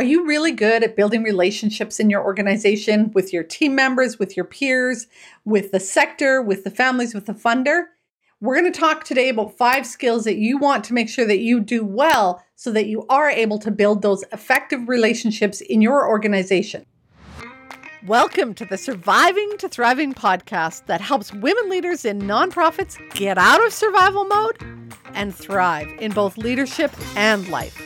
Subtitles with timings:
[0.00, 4.34] Are you really good at building relationships in your organization with your team members, with
[4.34, 5.06] your peers,
[5.44, 7.82] with the sector, with the families, with the funder?
[8.40, 11.40] We're going to talk today about five skills that you want to make sure that
[11.40, 16.08] you do well so that you are able to build those effective relationships in your
[16.08, 16.86] organization.
[18.06, 23.62] Welcome to the Surviving to Thriving podcast that helps women leaders in nonprofits get out
[23.62, 24.56] of survival mode
[25.12, 27.76] and thrive in both leadership and life.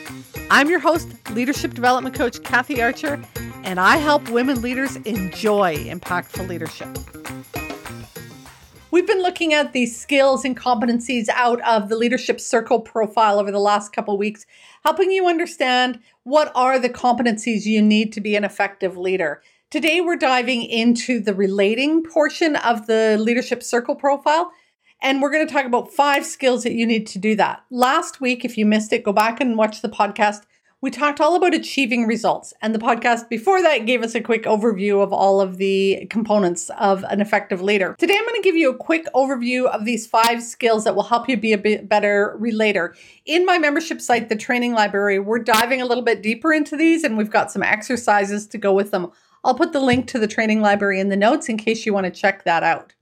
[0.51, 3.19] I'm your host, leadership development coach Kathy Archer,
[3.63, 6.87] and I help women leaders enjoy impactful leadership.
[8.91, 13.51] We've been looking at the skills and competencies out of the leadership circle profile over
[13.51, 14.45] the last couple weeks,
[14.83, 19.41] helping you understand what are the competencies you need to be an effective leader.
[19.71, 24.51] Today, we're diving into the relating portion of the leadership circle profile.
[25.05, 27.63] And we're going to talk about five skills that you need to do that.
[27.69, 30.45] Last week, if you missed it, go back and watch the podcast.
[30.81, 32.55] We talked all about achieving results.
[32.59, 36.71] And the podcast before that gave us a quick overview of all of the components
[36.79, 37.95] of an effective leader.
[37.99, 41.03] Today, I'm going to give you a quick overview of these five skills that will
[41.03, 42.95] help you be a bit better relator.
[43.27, 47.03] In my membership site, the training library, we're diving a little bit deeper into these
[47.03, 49.11] and we've got some exercises to go with them.
[49.43, 52.05] I'll put the link to the training library in the notes in case you want
[52.05, 52.95] to check that out.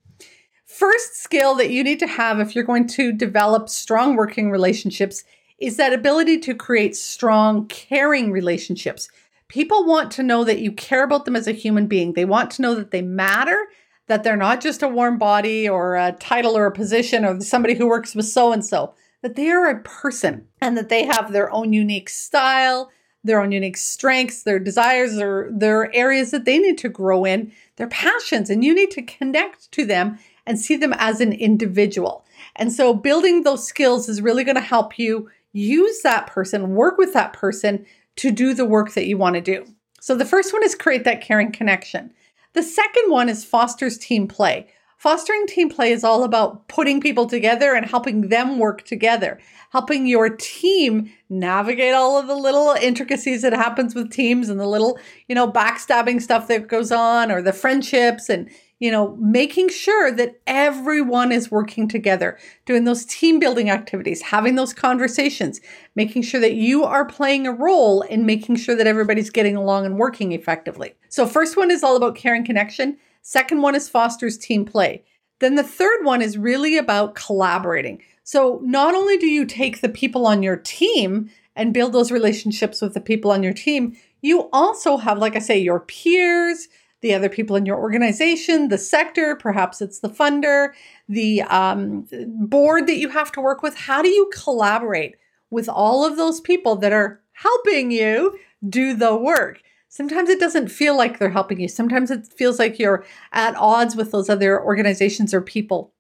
[0.74, 5.24] First skill that you need to have if you're going to develop strong working relationships
[5.60, 9.08] is that ability to create strong, caring relationships.
[9.50, 12.14] People want to know that you care about them as a human being.
[12.14, 13.68] They want to know that they matter,
[14.08, 17.76] that they're not just a warm body or a title or a position or somebody
[17.76, 21.32] who works with so and so, that they are a person and that they have
[21.32, 22.90] their own unique style,
[23.24, 27.52] their own unique strengths, their desires, or their areas that they need to grow in,
[27.76, 32.26] their passions, and you need to connect to them and see them as an individual.
[32.56, 36.98] And so building those skills is really going to help you use that person, work
[36.98, 37.86] with that person
[38.18, 39.66] to do the work that you want to do.
[40.00, 42.14] So the first one is create that caring connection.
[42.54, 44.68] The second one is fosters team play.
[44.98, 49.38] Fostering team play is all about putting people together and helping them work together,
[49.72, 54.66] helping your team navigate all of the little intricacies that happens with teams and the
[54.66, 59.70] little, you know, backstabbing stuff that goes on or the friendships and you know, making
[59.70, 65.62] sure that everyone is working together, doing those team building activities, having those conversations,
[65.96, 69.86] making sure that you are playing a role in making sure that everybody's getting along
[69.86, 70.94] and working effectively.
[71.10, 72.98] So, first one is all about care and connection.
[73.22, 75.04] Second one is fosters team play.
[75.40, 78.02] Then the third one is really about collaborating.
[78.24, 82.82] So, not only do you take the people on your team and build those relationships
[82.82, 86.68] with the people on your team, you also have, like I say, your peers,
[87.04, 90.70] the other people in your organization, the sector, perhaps it's the funder,
[91.10, 92.08] the um,
[92.48, 93.76] board that you have to work with.
[93.76, 95.18] How do you collaborate
[95.52, 99.62] with all of those people that are helping you do the work?
[99.90, 101.68] Sometimes it doesn't feel like they're helping you.
[101.68, 105.94] Sometimes it feels like you're at odds with those other organizations or people.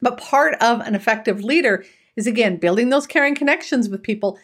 [0.00, 1.84] But part of an effective leader
[2.14, 4.38] is again building those caring connections with people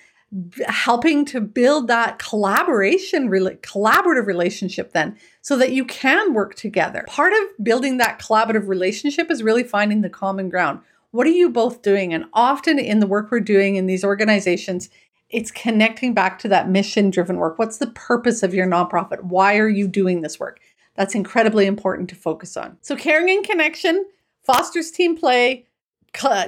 [0.67, 7.05] helping to build that collaboration collaborative relationship then so that you can work together.
[7.07, 10.81] Part of building that collaborative relationship is really finding the common ground.
[11.11, 12.15] What are you both doing?
[12.15, 14.89] And often in the work we're doing in these organizations
[15.33, 17.59] it's connecting back to that mission driven work.
[17.59, 19.23] What's the purpose of your nonprofit?
[19.23, 20.61] Why are you doing this work?
[20.95, 22.77] That's incredibly important to focus on.
[22.83, 24.05] So caring and connection
[24.43, 25.65] fosters team play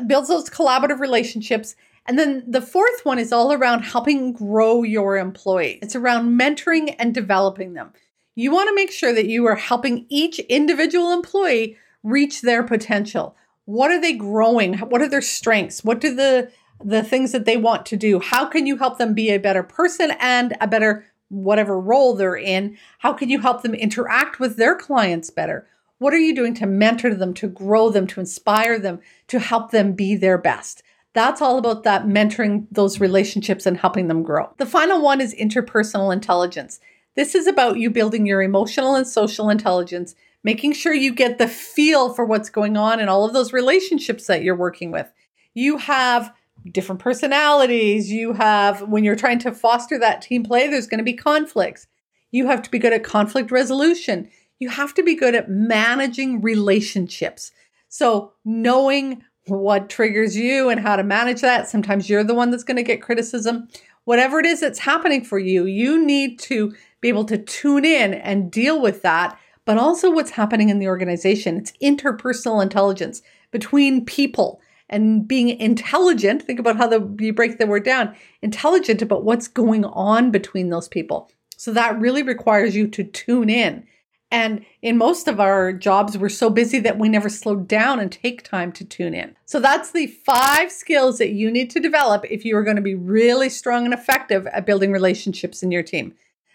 [0.07, 5.17] builds those collaborative relationships and then the fourth one is all around helping grow your
[5.17, 5.79] employees.
[5.83, 7.93] It's around mentoring and developing them.
[8.35, 13.37] You want to make sure that you are helping each individual employee reach their potential.
[13.65, 14.75] What are they growing?
[14.75, 15.83] What are their strengths?
[15.83, 16.51] What do the
[16.85, 18.21] the things that they want to do?
[18.21, 22.37] How can you help them be a better person and a better whatever role they're
[22.37, 22.77] in?
[22.99, 25.67] How can you help them interact with their clients better?
[25.99, 29.71] What are you doing to mentor them, to grow them, to inspire them, to help
[29.71, 30.83] them be their best?
[31.15, 34.53] That's all about that mentoring those relationships and helping them grow.
[34.59, 36.81] The final one is interpersonal intelligence.
[37.15, 41.47] This is about you building your emotional and social intelligence, making sure you get the
[41.47, 45.11] feel for what's going on in all of those relationships that you're working with.
[45.55, 46.35] You have
[46.73, 48.11] different personalities.
[48.11, 51.87] You have, when you're trying to foster that team play, there's going to be conflicts.
[52.33, 54.29] You have to be good at conflict resolution.
[54.59, 57.53] You have to be good at managing relationships.
[57.89, 61.69] So, knowing what triggers you and how to manage that.
[61.69, 63.69] Sometimes you're the one that's going to get criticism.
[64.05, 68.15] Whatever it is that's happening for you, you need to be able to tune in
[68.15, 71.57] and deal with that, but also what's happening in the organization.
[71.57, 76.43] It's interpersonal intelligence between people and being intelligent.
[76.43, 80.69] Think about how the, you break the word down intelligent about what's going on between
[80.71, 81.31] those people.
[81.57, 83.87] So that really requires you to tune in.
[84.35, 88.11] And in most of our jobs, we're so busy that we never slow down and
[88.11, 89.37] take time to tune in.
[89.45, 92.83] So that's the five skills that you need to develop if you are going to
[92.83, 96.15] be really strong and effective at building relationships in your team.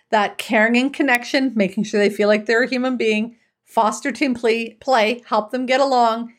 [0.10, 4.34] That caring and connection, making sure they feel like they're a human being, foster team
[4.34, 6.34] play, play help them get along,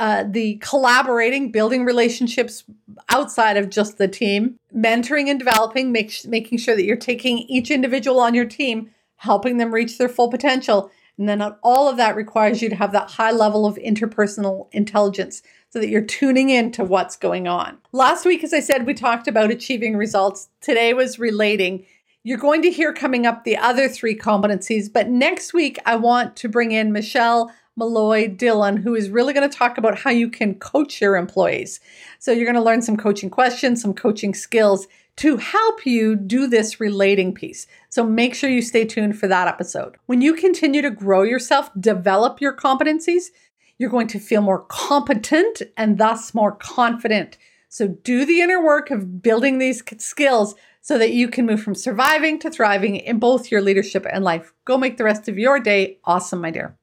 [0.00, 2.64] uh, the collaborating, building relationships
[3.08, 7.70] outside of just the team, mentoring and developing, make, making sure that you're taking each
[7.70, 8.90] individual on your team,
[9.20, 10.90] helping them reach their full potential.
[11.18, 15.42] And then all of that requires you to have that high level of interpersonal intelligence
[15.68, 17.76] so that you're tuning in to what's going on.
[17.92, 20.48] Last week, as I said, we talked about achieving results.
[20.62, 21.84] Today was relating.
[22.22, 26.34] You're going to hear coming up the other three competencies, but next week I want
[26.36, 30.28] to bring in Michelle Malloy Dillon, who is really going to talk about how you
[30.28, 31.80] can coach your employees.
[32.18, 34.86] So you're going to learn some coaching questions, some coaching skills
[35.16, 37.66] to help you do this relating piece.
[37.88, 39.96] So make sure you stay tuned for that episode.
[40.06, 43.30] When you continue to grow yourself, develop your competencies,
[43.78, 47.38] you're going to feel more competent and thus more confident.
[47.68, 51.74] So do the inner work of building these skills so that you can move from
[51.74, 54.52] surviving to thriving in both your leadership and life.
[54.64, 56.76] Go make the rest of your day awesome, my dear.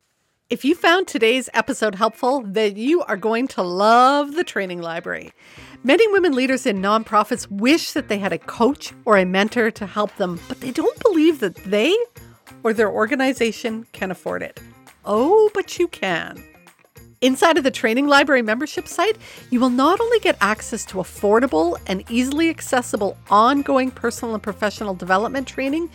[0.50, 5.34] If you found today's episode helpful, then you are going to love the training library.
[5.84, 9.86] Many women leaders in nonprofits wish that they had a coach or a mentor to
[9.86, 11.94] help them, but they don't believe that they
[12.64, 14.58] or their organization can afford it.
[15.04, 16.42] Oh, but you can.
[17.20, 19.18] Inside of the Training Library membership site,
[19.50, 24.96] you will not only get access to affordable and easily accessible ongoing personal and professional
[24.96, 25.90] development training,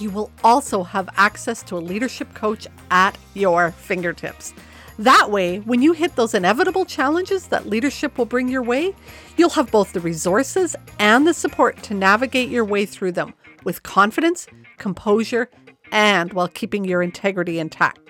[0.00, 4.54] you will also have access to a leadership coach at your fingertips.
[4.98, 8.94] That way, when you hit those inevitable challenges that leadership will bring your way,
[9.36, 13.84] you'll have both the resources and the support to navigate your way through them with
[13.84, 15.48] confidence, composure,
[15.92, 18.00] and while keeping your integrity intact.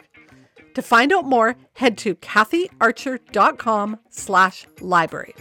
[0.75, 5.35] To find out more, head to kathyarcher.com slash library.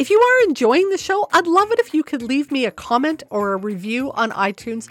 [0.00, 2.70] If you are enjoying the show, I'd love it if you could leave me a
[2.70, 4.88] comment or a review on iTunes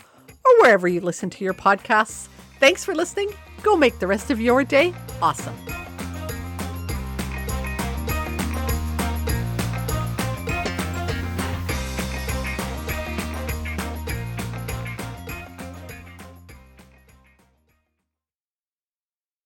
[0.49, 2.27] or wherever you listen to your podcasts.
[2.59, 3.29] Thanks for listening.
[3.63, 5.55] Go make the rest of your day awesome.